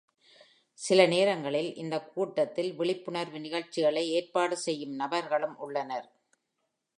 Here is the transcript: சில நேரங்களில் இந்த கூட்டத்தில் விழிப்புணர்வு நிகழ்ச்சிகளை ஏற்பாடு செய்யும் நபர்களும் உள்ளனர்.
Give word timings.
சில 0.79 1.05
நேரங்களில் 1.05 1.69
இந்த 1.73 1.95
கூட்டத்தில் 2.05 2.71
விழிப்புணர்வு 2.73 3.39
நிகழ்ச்சிகளை 3.39 4.03
ஏற்பாடு 4.11 4.57
செய்யும் 4.57 4.95
நபர்களும் 4.95 5.55
உள்ளனர். 5.59 6.09